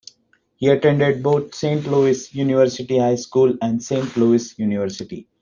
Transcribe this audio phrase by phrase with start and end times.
[0.55, 5.27] He attended both Saint Louis University High School and Saint Louis University.